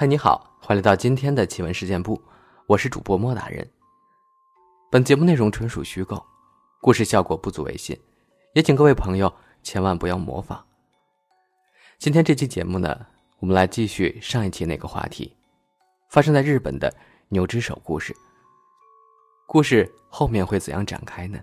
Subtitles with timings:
[0.00, 2.22] 嗨，你好，欢迎来到今天的奇闻事件部，
[2.68, 3.68] 我是主播莫大人。
[4.92, 6.24] 本节目内容纯属虚构，
[6.80, 8.00] 故事效果不足为信，
[8.54, 9.34] 也请各位朋友
[9.64, 10.64] 千万不要模仿。
[11.98, 13.06] 今天这期节目呢，
[13.40, 15.36] 我们来继续上一期那个话题，
[16.10, 16.94] 发生在日本的
[17.30, 18.14] 牛之手故事。
[19.48, 21.40] 故事后面会怎样展开呢？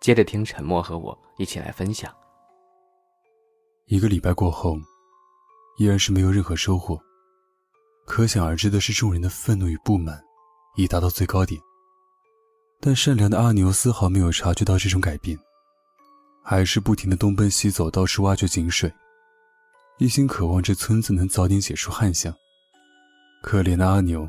[0.00, 2.14] 接着听沉默和我一起来分享。
[3.86, 4.76] 一个礼拜过后，
[5.78, 6.96] 依然是没有任何收获。
[8.06, 10.22] 可想而知的是，众人的愤怒与不满
[10.76, 11.60] 已达到最高点。
[12.80, 15.36] 但善良的阿牛丝毫没有察觉到这种改变，
[16.42, 18.90] 还是不停的东奔西走，到处挖掘井水，
[19.98, 22.32] 一心渴望这村子能早点解除旱象。
[23.42, 24.28] 可怜的阿牛，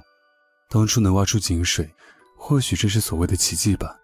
[0.70, 1.94] 当初能挖出井水，
[2.36, 3.96] 或许这是所谓的奇迹吧。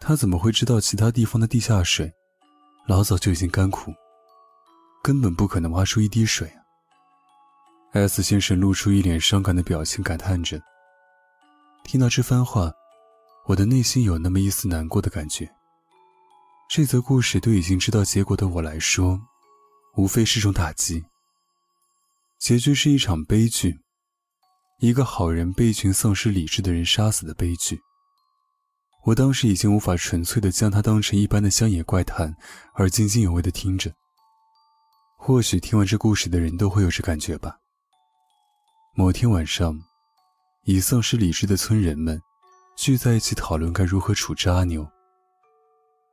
[0.00, 2.12] 他怎么会知道其他地方的地下水
[2.86, 3.94] 老早就已经干枯，
[5.02, 6.63] 根本不可能挖出一滴水啊
[7.94, 10.60] ！S 先生露出一脸伤感的表情，感叹着。
[11.84, 12.72] 听到这番话，
[13.46, 15.48] 我的内心有那么一丝难过的感觉。
[16.68, 19.20] 这则故事对已经知道结果的我来说，
[19.96, 21.04] 无非是种打击。
[22.40, 23.78] 结局是一场悲剧，
[24.80, 27.80] 一个好人被一群丧失理智的人杀死的悲剧。
[29.04, 32.34] 我当时已经无法纯粹的将它当成一般的乡野怪谈
[32.74, 33.92] 而津津有味的听着。
[35.16, 37.58] 或许听完这故事的人都会有这感觉吧。
[38.96, 39.76] 某天晚上，
[40.62, 42.22] 已丧失理智的村人们
[42.76, 44.88] 聚在一起讨论该如何处置阿牛。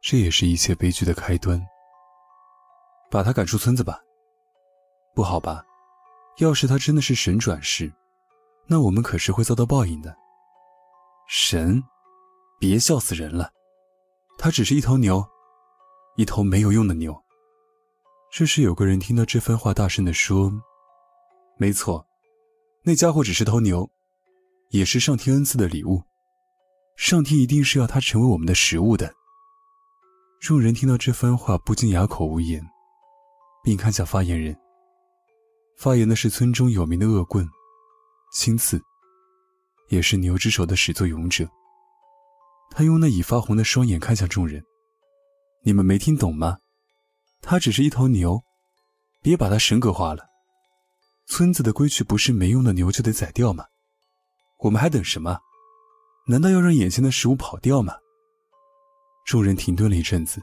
[0.02, 1.64] 这也是一切悲剧的开端。
[3.12, 4.00] 把他赶出村子吧。
[5.14, 5.64] 不好吧？
[6.38, 7.94] 要是他真的是神转世，
[8.66, 10.18] 那我们可是会遭到报应的。
[11.28, 11.84] 神？
[12.60, 13.52] 别笑死人了。
[14.40, 15.24] 他只是一头牛，
[16.16, 17.16] 一头没有用的牛。
[18.32, 20.52] 这时有个人听到这番话，大声地说
[21.60, 22.04] ：“没错。”
[22.84, 23.88] 那家伙只是头牛，
[24.70, 26.02] 也是上天恩赐的礼物。
[26.98, 29.14] 上天一定是要他成为我们的食物的。
[30.40, 32.60] 众人听到这番话，不禁哑口无言，
[33.64, 34.58] 并看向发言人。
[35.78, 37.48] 发言的是村中有名的恶棍
[38.34, 38.82] 青次，
[39.90, 41.48] 也是牛之手的始作俑者。
[42.72, 44.64] 他用那已发红的双眼看向众人
[45.64, 46.58] ：“你们没听懂吗？
[47.42, 48.42] 他只是一头牛，
[49.22, 50.30] 别把他神格化了。”
[51.32, 53.64] 村子的规矩不是没用的牛就得宰掉吗？
[54.60, 55.40] 我们还等什么？
[56.28, 57.94] 难道要让眼前的食物跑掉吗？
[59.26, 60.42] 众人停顿了一阵子，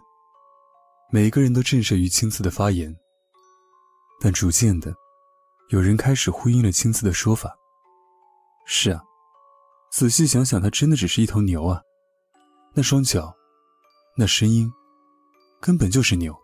[1.12, 2.97] 每个人都震慑于青次的发言。
[4.19, 4.94] 但逐渐的，
[5.69, 7.55] 有人开始呼应了青次的说法。
[8.65, 9.03] 是啊，
[9.93, 11.82] 仔细想想，他真的只是一头牛啊！
[12.72, 13.37] 那双脚，
[14.16, 14.72] 那声音，
[15.60, 16.34] 根本就是牛。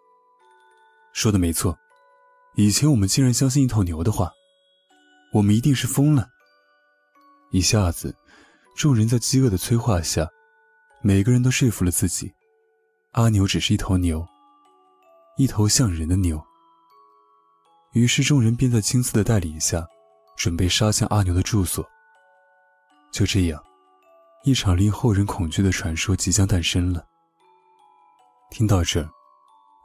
[1.15, 1.75] 说的没错。
[2.57, 4.33] 以前我们竟然相信一头牛的话，
[5.33, 6.29] 我们一定是疯了。
[7.51, 8.15] 一下子，
[8.77, 10.29] 众人在饥饿的催化下，
[11.03, 12.33] 每个人都说服了自己，
[13.13, 14.25] 阿牛只是一头牛，
[15.37, 16.41] 一头像人的牛。
[17.93, 19.85] 于是众人便在青丝的带领下，
[20.37, 21.85] 准备杀向阿牛的住所。
[23.11, 23.61] 就这样，
[24.45, 27.05] 一场令后人恐惧的传说即将诞生了。
[28.51, 29.09] 听到这，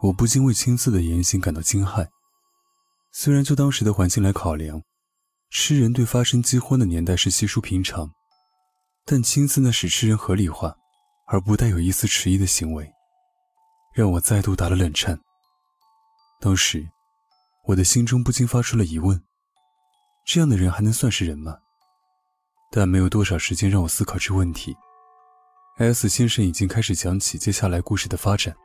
[0.01, 2.07] 我不禁为青丝的言行感到惊骇。
[3.11, 4.81] 虽然就当时的环境来考量，
[5.49, 8.09] 吃人对发生饥荒的年代是稀疏平常，
[9.05, 10.75] 但青刺那使吃人合理化
[11.27, 12.89] 而不带有一丝迟疑的行为，
[13.93, 15.19] 让我再度打了冷颤。
[16.39, 16.87] 当时，
[17.65, 19.21] 我的心中不禁发出了疑问：
[20.25, 21.57] 这样的人还能算是人吗？
[22.71, 24.77] 但没有多少时间让我思考这问题。
[25.77, 28.55] S 先生已经开始讲起接下来故事的发展。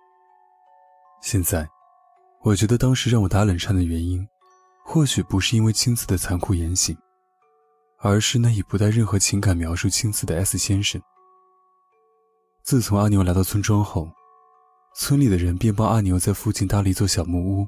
[1.22, 1.66] 现在，
[2.42, 4.26] 我觉得当时让我打冷颤的原因。
[4.86, 6.96] 或许不是因为青次的残酷言行，
[7.98, 11.00] 而是那已不带任何情感描述青次的 S 先生。
[12.62, 14.08] 自从阿牛来到村庄后，
[14.94, 17.66] 村里的人便帮阿牛在附近搭了一座小木屋，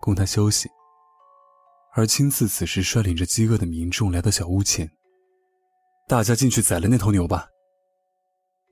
[0.00, 0.68] 供他休息。
[1.94, 4.90] 而青次此时率领着饥饿的民众来到小屋前，
[6.08, 7.46] 大家进去宰了那头牛吧。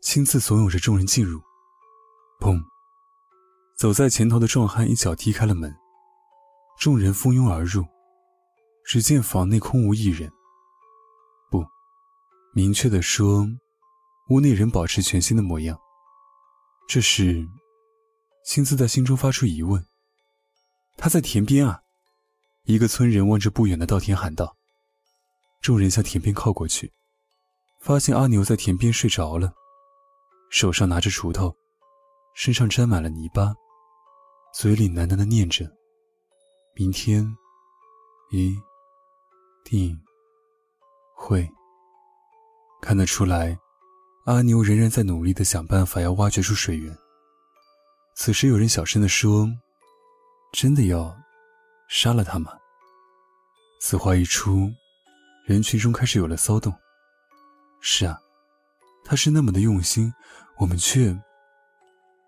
[0.03, 1.41] 青次怂恿着众人进入，
[2.41, 2.61] 砰！
[3.79, 5.75] 走在前头的壮汉一脚踢开了门。
[6.79, 7.85] 众人蜂拥而入，
[8.85, 10.31] 只见房内空无一人。
[11.51, 11.67] 不，
[12.55, 13.45] 明确的说，
[14.31, 15.77] 屋内人保持全新的模样。
[16.89, 17.45] 这时，
[18.45, 19.85] 青次在心中发出疑问
[20.97, 21.81] ：“他在田边啊！”
[22.63, 24.57] 一个村人望着不远的稻田喊道。
[25.61, 26.93] 众人向田边靠过去，
[27.81, 29.53] 发现阿牛在田边睡着了，
[30.49, 31.53] 手上拿着锄头，
[32.37, 33.53] 身上沾满了泥巴，
[34.55, 35.77] 嘴里喃喃的念着。
[36.79, 37.37] 明天，
[38.31, 38.57] 一
[39.65, 40.01] 定
[41.13, 41.51] 会
[42.81, 43.59] 看得出来，
[44.27, 46.97] 阿牛仍然在努力的想办法要挖掘出水源。
[48.15, 49.49] 此时有人小声的说
[50.55, 51.13] ：“真的要
[51.89, 52.53] 杀了他吗？”
[53.83, 54.71] 此话一出，
[55.47, 56.73] 人群中开始有了骚动。
[57.81, 58.17] 是啊，
[59.05, 60.15] 他是那么的用心，
[60.59, 61.13] 我们却……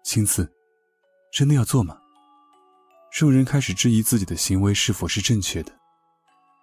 [0.02, 0.52] 青次，
[1.30, 1.96] 真的要做吗？
[3.12, 5.72] 众人开始质疑自己的行为是否是正确的，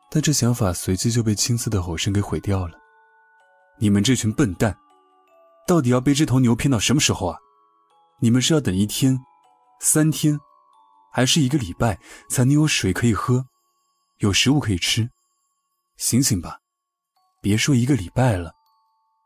[0.09, 2.77] 但这想法随即就被青次的吼声给毁掉了。
[3.79, 4.75] 你们这群笨蛋，
[5.67, 7.38] 到底要被这头牛骗到什么时候啊？
[8.19, 9.19] 你们是要等一天、
[9.81, 10.39] 三天，
[11.11, 11.99] 还是一个礼拜
[12.29, 13.45] 才能有水可以喝，
[14.19, 15.09] 有食物可以吃？
[15.97, 16.59] 醒醒吧！
[17.41, 18.53] 别说一个礼拜了，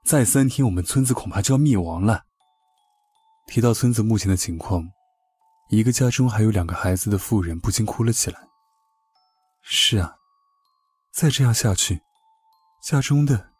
[0.03, 2.23] 再三天，我们村子恐怕就要灭亡了。
[3.47, 4.83] 提到村子目前的情况，
[5.71, 8.50] 一个家中还有两个孩子的妇人不禁哭了起来。
[9.62, 10.18] 是啊，
[11.13, 12.01] 再这样下去，
[12.83, 13.51] 家中的……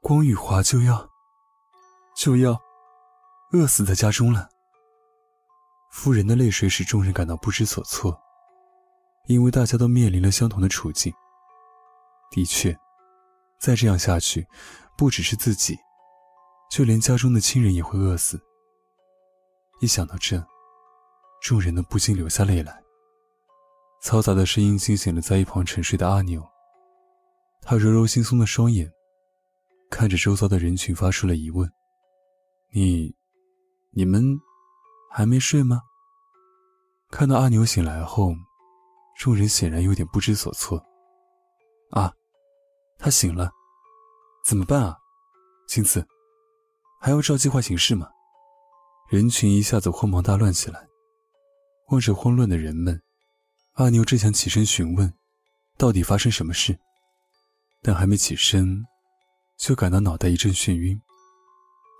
[0.00, 1.08] 光宇华就要
[2.16, 2.60] 就要
[3.52, 4.48] 饿死在家中了。
[5.92, 8.20] 夫人的泪水使众人感到不知所措，
[9.28, 11.14] 因为大家都面临了相同的处境。
[12.32, 12.76] 的确，
[13.60, 14.44] 再这样下去，
[14.98, 15.78] 不只是自己，
[16.68, 18.42] 就连家中的亲人也会饿死。
[19.80, 20.44] 一想到这，
[21.44, 22.82] 众人都不禁流下泪来。
[24.02, 26.42] 嘈杂的声音惊醒了在一旁沉睡的阿牛，
[27.60, 28.90] 他揉揉惺忪的双眼。
[29.90, 31.70] 看着周遭的人群，发出了疑问
[32.72, 33.14] ：“你，
[33.90, 34.24] 你们
[35.12, 35.82] 还没睡吗？”
[37.12, 38.34] 看到阿牛醒来后，
[39.18, 40.82] 众人显然有点不知所措。
[41.90, 42.10] 啊，
[42.96, 43.50] 他醒了，
[44.46, 44.96] 怎么办啊？
[45.68, 46.06] 青子，
[47.02, 48.08] 还要照计划行事吗？
[49.10, 50.88] 人群一下子慌忙大乱起来。
[51.88, 53.02] 望着慌乱的人们，
[53.74, 55.12] 阿牛正想起身询问，
[55.76, 56.78] 到底发生什么事，
[57.82, 58.84] 但还没起身。
[59.56, 61.00] 就感到脑袋一阵眩晕，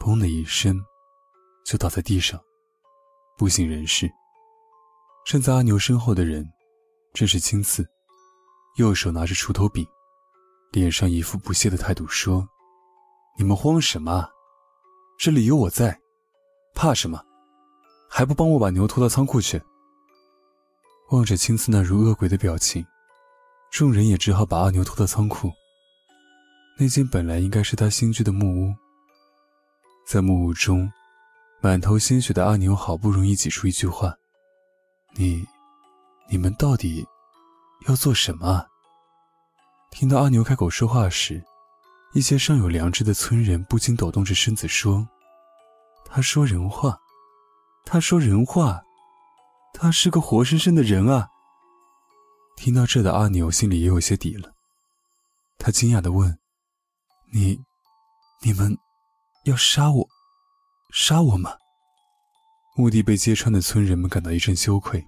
[0.00, 0.76] 砰的一声，
[1.64, 2.40] 就倒在地上，
[3.38, 4.10] 不省人事。
[5.24, 6.44] 站在阿牛身后的人，
[7.12, 7.86] 正是青次，
[8.76, 9.86] 右手拿着锄头柄，
[10.72, 12.46] 脸上一副不屑的态度说
[13.38, 14.28] ：“你们慌什么？
[15.16, 16.00] 这里有我在，
[16.74, 17.22] 怕什么？
[18.10, 19.62] 还不帮我把牛拖到仓库去？”
[21.10, 22.84] 望着青丝那如恶鬼的表情，
[23.70, 25.52] 众人也只好把阿牛拖到仓库。
[26.78, 28.74] 那间本来应该是他新居的木屋，
[30.06, 30.90] 在木屋中，
[31.60, 34.14] 满头鲜血的阿牛好不容易挤出一句话
[35.14, 35.46] ：“你，
[36.28, 37.06] 你们到底
[37.86, 38.66] 要做什么？”
[39.92, 41.40] 听到阿牛开口说话时，
[42.12, 45.06] 一些尚有良知的村人不禁抖动着身子说
[46.04, 46.98] ：“他说人话，
[47.84, 48.82] 他说人话，
[49.74, 51.28] 他是个活生生的人啊！”
[52.56, 54.54] 听到这的阿牛心里也有些底了，
[55.58, 56.38] 他惊讶的问。
[57.32, 57.60] 你，
[58.42, 58.78] 你们
[59.44, 60.08] 要杀我，
[60.92, 61.56] 杀我吗？
[62.76, 65.04] 墓地被揭穿的村人们感到一阵羞愧，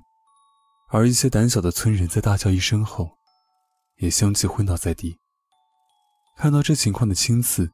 [0.89, 3.17] 而一些胆小的村人在大叫一声后，
[3.99, 5.17] 也相继昏倒在地。
[6.37, 7.71] 看到这情况的青次，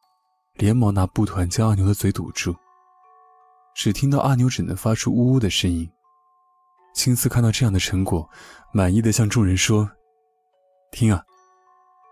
[0.54, 2.54] 连忙拿布团将阿牛的嘴堵住，
[3.74, 5.90] 只听到阿牛只能发出呜呜的声音。
[6.94, 8.28] 青丝看到这样的成果，
[8.72, 9.90] 满意的向众人说
[10.92, 11.24] ：“听啊，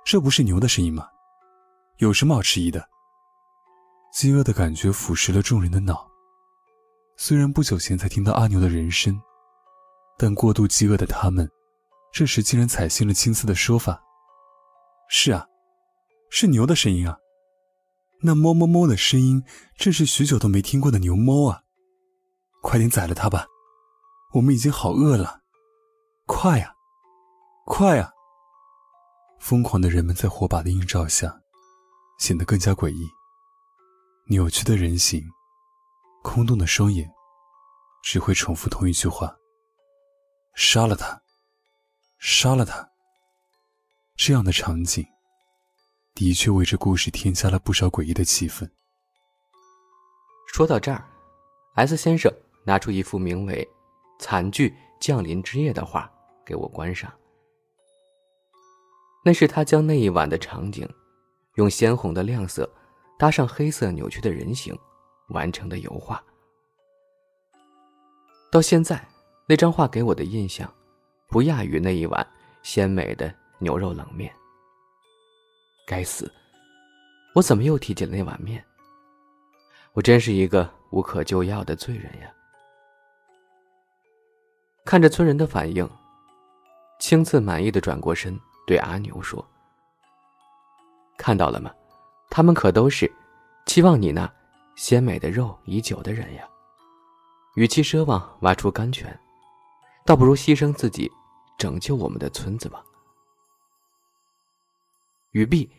[0.04, 1.06] 这不是牛的声音吗？”
[1.98, 2.88] 有什么好迟疑的？
[4.12, 6.08] 饥饿的感觉腐蚀了众人的脑。
[7.16, 9.20] 虽然不久前才听到阿牛的人声，
[10.16, 11.48] 但过度饥饿的他们，
[12.10, 14.02] 这时竟然采信了青丝的说法。
[15.10, 15.46] 是啊，
[16.30, 17.18] 是牛的声音啊！
[18.22, 19.44] 那哞哞哞的声音，
[19.76, 21.62] 正是许久都没听过的牛哞啊！
[22.62, 23.46] 快点宰了它吧，
[24.32, 25.42] 我们已经好饿了！
[26.26, 26.74] 快呀，
[27.66, 28.12] 快呀！
[29.40, 31.40] 疯狂的人们在火把的映照下。
[32.20, 33.08] 显得更加诡异。
[34.28, 35.26] 扭曲的人形，
[36.22, 37.10] 空洞的双眼，
[38.02, 39.34] 只会重复同一句话
[40.54, 41.18] ：“杀了他，
[42.18, 42.86] 杀了他。”
[44.16, 45.02] 这样的场景，
[46.14, 48.70] 的确为这故事添加了不少诡异的气氛。
[50.46, 51.02] 说到这儿
[51.76, 52.30] ，S 先生
[52.66, 53.66] 拿出一副名为
[54.20, 56.08] 《惨剧降临之夜》的画
[56.44, 57.12] 给我观赏。
[59.24, 60.88] 那是他将那一晚的场景。
[61.56, 62.66] 用鲜红的亮色
[63.18, 64.74] 搭上黑色扭曲的人形
[65.30, 66.22] 完成的油画。
[68.52, 69.04] 到现在，
[69.46, 70.72] 那张画给我的印象，
[71.26, 72.26] 不亚于那一碗
[72.62, 74.32] 鲜美的牛肉冷面。
[75.86, 76.32] 该死，
[77.34, 78.64] 我怎么又提起了那碗面？
[79.92, 82.32] 我真是一个无可救药的罪人呀！
[84.84, 85.88] 看着村人的反应，
[86.98, 89.46] 青次满意的转过身对阿牛说。
[91.16, 91.70] 看到了吗？
[92.30, 93.10] 他们可都是
[93.66, 94.32] 期望你那
[94.76, 96.48] 鲜美的肉已久的人呀。
[97.56, 99.18] 与其奢望挖出甘泉，
[100.06, 101.10] 倒不如牺牲自己，
[101.58, 102.82] 拯救我们的村子吧。
[105.32, 105.70] 雨碧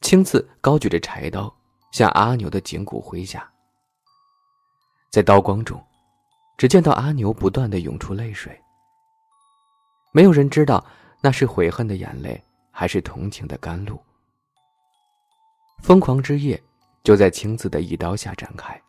[0.00, 1.54] 青刺高举着柴刀，
[1.90, 3.48] 向阿牛的颈骨挥下。
[5.10, 5.84] 在刀光中，
[6.56, 8.56] 只见到阿牛不断的涌出泪水。
[10.12, 10.84] 没有人知道
[11.22, 14.00] 那是悔恨的眼泪，还是同情的甘露。
[15.82, 16.62] 疯狂之夜
[17.02, 18.80] 就在青子的一刀下展开。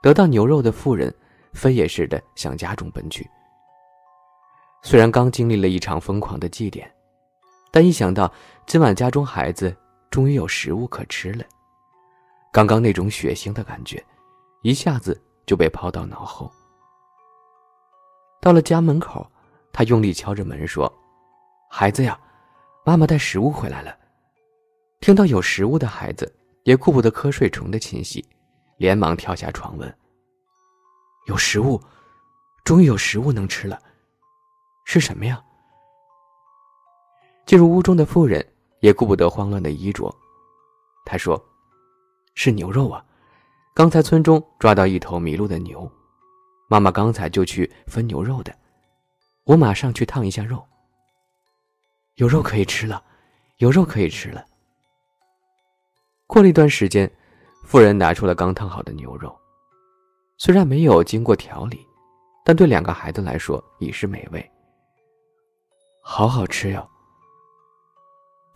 [0.00, 1.12] 得到牛肉的妇人，
[1.52, 3.28] 飞也似的向家中奔去。
[4.82, 6.88] 虽然刚经历了一场疯狂的祭奠，
[7.72, 8.32] 但一想到
[8.64, 9.76] 今晚家中孩子
[10.08, 11.44] 终于有食物可吃了，
[12.52, 14.04] 刚刚那种血腥的感觉，
[14.62, 16.52] 一下子就被抛到脑后。
[18.38, 19.26] 到了家门口，
[19.72, 20.92] 他用力敲着门说
[21.70, 22.20] ：“孩子呀，
[22.84, 23.96] 妈妈带食物回来了。”
[25.00, 26.30] 听到有食物的孩子，
[26.64, 28.22] 也顾不得瞌睡虫的侵袭，
[28.76, 29.98] 连忙跳下床问
[31.26, 31.82] ：“有食物，
[32.62, 33.80] 终于有食物能吃了，
[34.84, 35.42] 是什么呀？”
[37.46, 38.46] 进入屋中的妇人
[38.80, 40.14] 也顾不得慌乱的衣着，
[41.06, 41.42] 她说
[42.36, 43.02] ：“是牛肉啊，
[43.78, 45.88] 刚才村中抓到一头迷路的牛，
[46.68, 48.52] 妈妈刚才就去分牛肉的，
[49.44, 50.66] 我马上去烫一下肉。
[52.16, 53.00] 有肉可以吃了，
[53.58, 54.44] 有肉可以吃了。”
[56.26, 57.08] 过了一段时间，
[57.62, 59.32] 妇人拿出了刚烫好的牛肉，
[60.38, 61.86] 虽然没有经过调理，
[62.44, 64.44] 但对两个孩子来说已是美味。
[66.02, 66.84] 好好吃哟。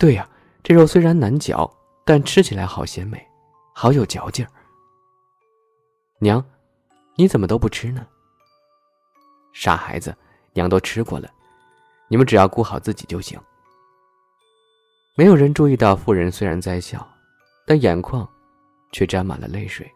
[0.00, 0.28] 对呀，
[0.64, 1.72] 这肉虽然难嚼，
[2.04, 3.24] 但吃起来好鲜美，
[3.72, 4.50] 好有嚼劲儿。
[6.22, 6.40] 娘，
[7.16, 8.06] 你怎么都不吃呢？
[9.52, 10.16] 傻孩子，
[10.52, 11.28] 娘都吃过了，
[12.06, 13.36] 你们只要顾好自己就行。
[15.16, 17.04] 没有人注意到妇人虽然在笑。
[17.64, 18.28] 但眼眶，
[18.90, 19.88] 却沾满了泪水。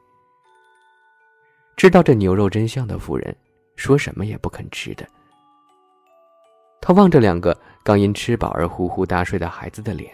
[1.77, 3.37] 知道这牛肉真相的妇人，
[3.75, 5.05] 说什么也不肯吃的。
[6.81, 10.13] 他望着两个刚因吃饱而呼呼大睡的孩子的脸，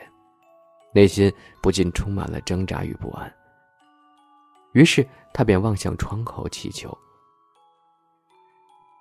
[0.95, 3.33] 内心不禁充满了挣扎与不安。
[4.73, 6.97] 于是他便望向窗口祈求：“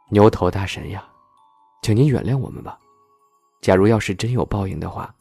[0.10, 1.08] 牛头大神呀，
[1.82, 2.80] 请您原谅我们吧。
[3.62, 5.14] 假如要是真有报应的话，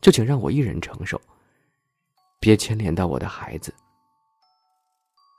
[0.00, 1.20] 就请让我一人承受。”
[2.40, 3.74] 别牵连到我的孩子。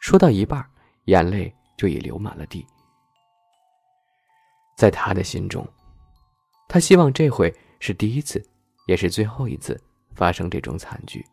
[0.01, 0.69] 说到一半，
[1.05, 2.67] 眼泪就已流满了地。
[4.75, 5.65] 在他的心中，
[6.67, 8.45] 他希望这回是第一次，
[8.85, 9.81] 也是最后一次
[10.13, 11.25] 发生这种惨剧。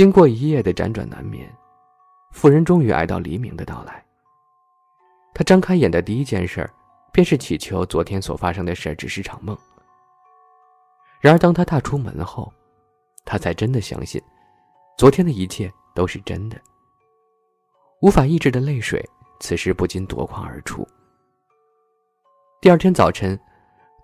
[0.00, 1.46] 经过一夜的辗转难眠，
[2.32, 4.02] 妇人终于挨到黎明的到来。
[5.34, 6.66] 他张开眼的第一件事，
[7.12, 9.54] 便是祈求昨天所发生的事只是场梦。
[11.20, 12.50] 然而，当他踏出门后，
[13.26, 14.18] 他才真的相信，
[14.96, 16.58] 昨天的一切都是真的。
[18.00, 19.06] 无法抑制的泪水，
[19.38, 20.88] 此时不禁夺眶而出。
[22.62, 23.38] 第二天早晨，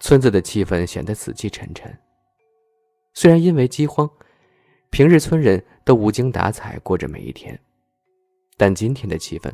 [0.01, 1.91] 村子的气氛显得死气沉沉。
[3.15, 4.07] 虽然因为饥荒，
[4.91, 7.59] 平日村人都无精打采过着每一天，
[8.57, 9.53] 但今天的气氛，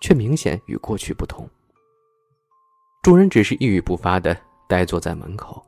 [0.00, 1.48] 却明显与过去不同。
[3.02, 4.34] 众人只是一语不发的
[4.68, 5.64] 呆坐在门口。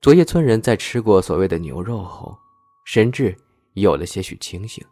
[0.00, 2.36] 昨夜村人在吃过所谓的牛肉后，
[2.84, 3.34] 神志
[3.72, 4.84] 已有了些许清醒。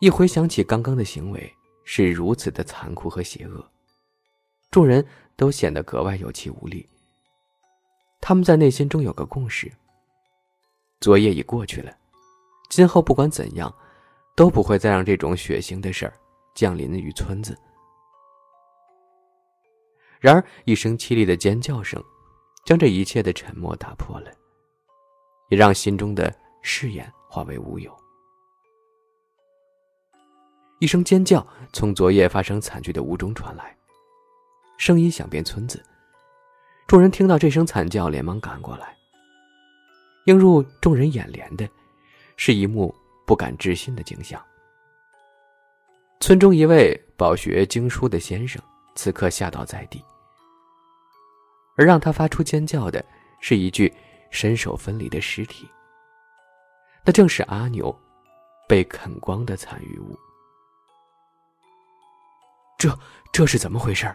[0.00, 1.52] 一回想起刚刚的行为
[1.84, 3.66] 是如此的残酷和邪恶，
[4.70, 5.04] 众人
[5.36, 6.86] 都显得格外有气无力。
[8.20, 9.72] 他们在内心中有个共识：
[11.00, 11.92] 昨夜已过去了，
[12.68, 13.74] 今后不管怎样，
[14.36, 16.12] 都不会再让这种血腥的事儿
[16.54, 17.56] 降临于村子。
[20.20, 22.02] 然而，一声凄厉的尖叫声。
[22.62, 24.30] 将这一切的沉默打破了，
[25.48, 27.90] 也让心中的誓言化为乌有。
[30.78, 33.74] 一声尖叫从昨夜发生惨剧的屋中传来，
[34.76, 35.82] 声音响遍村子。
[36.86, 38.94] 众人听到这声惨叫，连忙赶过来。
[40.26, 41.68] 映入众人眼帘的，
[42.36, 42.94] 是一幕
[43.26, 44.40] 不敢置信的景象。
[46.20, 48.62] 村中一位饱学经书的先生，
[48.94, 50.04] 此刻吓倒在地。
[51.76, 53.02] 而让他发出尖叫的，
[53.40, 53.92] 是一具
[54.30, 55.66] 身首分离的尸体。
[57.02, 57.98] 那正是阿牛
[58.68, 60.18] 被啃光的残余物。
[62.76, 62.98] 这
[63.32, 64.14] 这是怎么回事？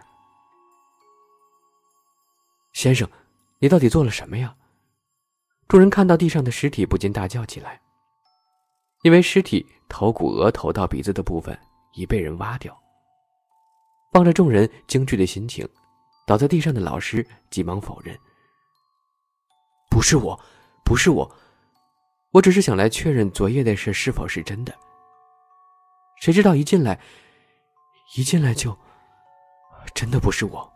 [2.72, 3.08] 先生，
[3.58, 4.54] 你到底做了什么呀？
[5.68, 7.80] 众人看到地上的尸体，不禁大叫起来。
[9.02, 11.58] 因为尸体头骨、额头到鼻子的部分
[11.94, 12.76] 已被人挖掉。
[14.12, 15.68] 望着众人惊惧的心情。
[16.26, 18.18] 倒在地上的老师急忙否认
[19.88, 20.36] ：“不是我，
[20.84, 21.36] 不是我，
[22.32, 24.74] 我只是想来确认昨夜的事是否是真的。
[26.20, 27.00] 谁知道一进来，
[28.16, 28.76] 一进来就，
[29.94, 30.68] 真的不是我。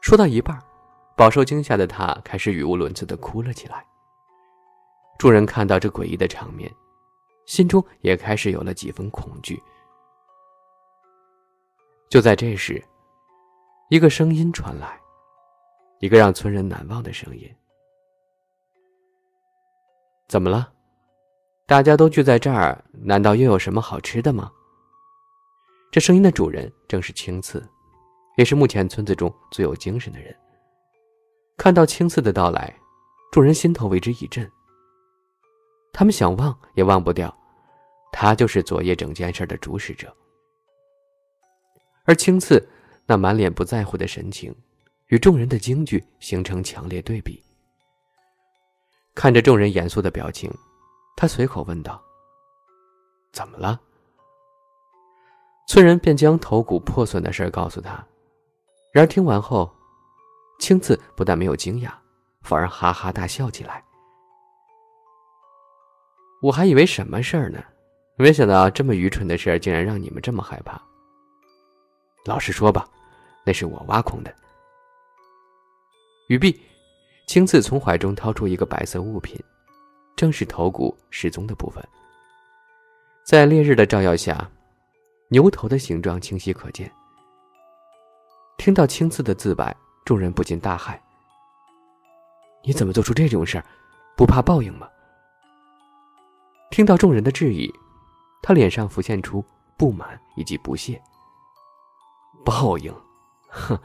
[0.00, 0.58] 说到一半，
[1.16, 3.84] 饱受惊吓的他开始语无伦次的哭了起来。
[5.18, 6.70] 众人看到这诡异的场面，
[7.46, 9.62] 心中也开始有了几分恐惧。
[12.08, 12.82] 就在这时，
[13.90, 15.00] 一个声音传来，
[16.00, 17.48] 一个让村人难忘的声音
[20.28, 20.72] ：“怎么了？
[21.66, 24.50] 大家都聚在这儿，难道又有什么好吃的吗？”
[25.90, 27.64] 这声音的主人正是青刺，
[28.36, 30.36] 也是目前村子中最有精神的人。
[31.56, 32.74] 看到青刺的到来，
[33.32, 34.50] 众人心头为之一震。
[35.92, 37.34] 他们想忘也忘不掉，
[38.12, 40.14] 他就是昨夜整件事的主使者。
[42.04, 42.68] 而青刺
[43.06, 44.54] 那满脸不在乎的神情，
[45.06, 47.42] 与众人的惊惧形成强烈对比。
[49.14, 50.52] 看着众人严肃的表情，
[51.16, 52.02] 他随口问道
[53.32, 53.80] ：“怎么了？”
[55.68, 58.04] 村人便将头骨破损的事告诉他。
[58.92, 59.72] 然而听完后，
[60.58, 61.90] 青刺不但没有惊讶，
[62.42, 63.84] 反而哈哈大笑起来。
[66.42, 67.62] 我还以为什么事儿呢，
[68.16, 70.80] 没想到这么愚蠢的事儿竟然让你们这么害怕。
[72.26, 72.86] 老实说吧，
[73.44, 74.34] 那是我挖空的。
[76.28, 76.58] 语毕，
[77.26, 79.38] 青刺从怀中掏出一个白色物品，
[80.16, 81.82] 正是头骨失踪的部分。
[83.24, 84.50] 在烈日的照耀下，
[85.28, 86.90] 牛头的形状清晰可见。
[88.56, 90.98] 听到青刺的自白，众人不禁大骇
[92.62, 93.64] ：“你怎么做出这种事儿？
[94.14, 94.86] 不怕报应吗？”
[96.70, 97.72] 听到众人的质疑，
[98.42, 99.42] 他脸上浮现出
[99.78, 101.00] 不满以及不屑。
[102.44, 102.94] 报应，
[103.48, 103.78] 哼，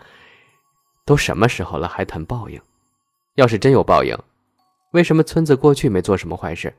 [1.05, 2.62] 都什么时候了还谈报应？
[3.36, 4.17] 要是真有报应，
[4.91, 6.75] 为什么村子过去没做什么坏事，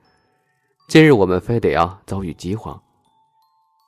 [0.86, 2.78] 今日我们非得要遭遇饥荒？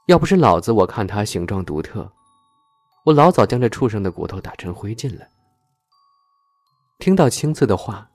[0.07, 2.11] 要不是老子我看他形状独特，
[3.05, 5.29] 我老早将这畜生的骨头打成灰烬了。
[7.03, 8.09] 听到青刺的话，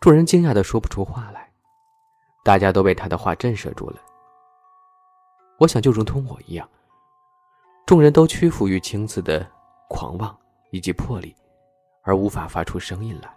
[0.00, 1.52] 众人惊讶的说不出话来。
[2.42, 4.00] 大家都被他的话震慑住了。
[5.58, 6.66] 我想，就如同我一样，
[7.84, 9.46] 众人都屈服于青刺的
[9.90, 10.34] 狂妄
[10.70, 11.36] 以及魄力，
[12.02, 13.30] 而无法发出声音来。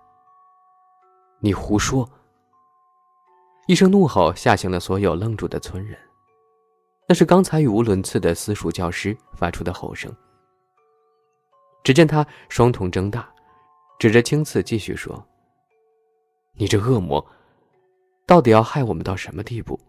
[1.41, 2.10] 你胡说！
[3.67, 6.00] 一声怒吼吓醒了所有愣住的村人。
[7.10, 10.10] 那是刚才语无伦次的私塾教师发出的吼声。
[11.84, 13.30] 只见他双瞳睁大，
[14.00, 15.26] 指着青刺继续说
[16.54, 17.26] ：“你这恶魔！”
[18.28, 19.80] 到底要害我们到什么地步？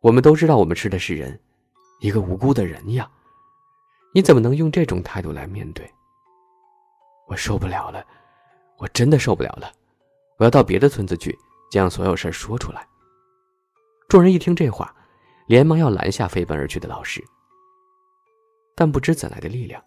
[0.00, 1.38] 我们都知道，我们吃的是人，
[2.00, 3.10] 一个无辜的人呀！
[4.12, 5.88] 你怎么能用这种态度来面对？
[7.28, 8.04] 我受不了了，
[8.78, 9.70] 我真的受不了了！
[10.38, 11.36] 我要到别的村子去，
[11.70, 12.86] 将所有事说出来。
[14.08, 14.94] 众人一听这话，
[15.46, 17.22] 连忙要拦下飞奔而去的老师。
[18.74, 19.82] 但不知怎来的力量，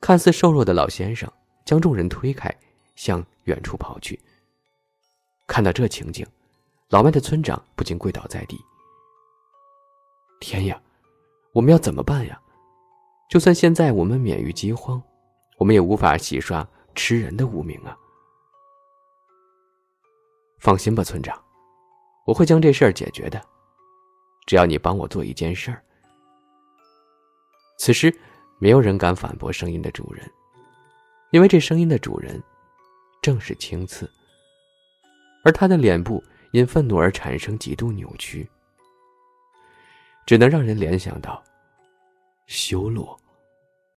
[0.00, 1.30] 看似瘦弱的老先生
[1.64, 2.54] 将众人推开，
[2.96, 4.18] 向远处跑去。
[5.46, 6.26] 看到这情景。
[6.90, 8.56] 老麦的村长不禁跪倒在地。
[10.38, 10.80] 天呀，
[11.52, 12.40] 我们要怎么办呀？
[13.28, 15.02] 就算现在我们免于饥荒，
[15.58, 17.98] 我们也无法洗刷吃人的污名啊！
[20.60, 21.42] 放心吧，村长，
[22.26, 23.44] 我会将这事儿解决的。
[24.46, 25.82] 只要你帮我做一件事儿。
[27.78, 28.16] 此时，
[28.60, 30.30] 没有人敢反驳声音的主人，
[31.34, 32.40] 因为这声音的主人
[33.20, 34.08] 正是青刺，
[35.42, 36.22] 而他的脸部。
[36.52, 38.48] 因愤怒而产生极度扭曲，
[40.24, 41.42] 只能让人联想到
[42.46, 43.20] 修罗。